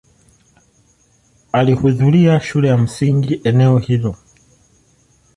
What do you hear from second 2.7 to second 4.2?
msingi eneo hilo.